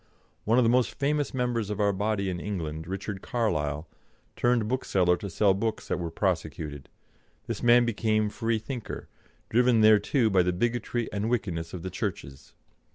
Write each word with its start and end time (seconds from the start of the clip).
One 0.45 0.57
of 0.57 0.63
the 0.63 0.67
most 0.71 0.95
famous 0.95 1.31
members 1.31 1.69
of 1.69 1.79
our 1.79 1.93
body 1.93 2.31
in 2.31 2.39
England, 2.39 2.87
Richard 2.87 3.21
Carlile, 3.21 3.87
turned 4.35 4.67
bookseller 4.67 5.15
to 5.17 5.29
sell 5.29 5.53
books 5.53 5.87
that 5.89 5.99
were 5.99 6.09
prosecuted. 6.09 6.89
This 7.45 7.61
man 7.61 7.85
became 7.85 8.29
Free 8.29 8.57
thinker, 8.57 9.07
driven 9.49 9.81
thereto 9.83 10.31
by 10.31 10.41
the 10.41 10.53
bigotry 10.53 11.07
and 11.13 11.29
wickedness 11.29 11.71
of 11.71 11.83
the 11.83 11.91
Churches. 11.91 12.55